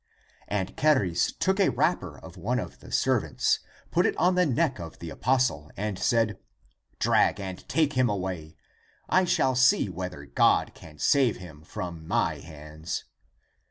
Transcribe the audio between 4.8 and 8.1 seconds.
the apostle, and said," Drag and take him